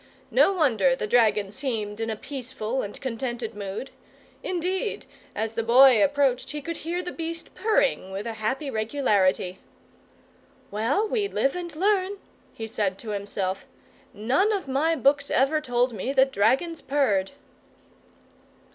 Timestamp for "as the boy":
5.35-6.03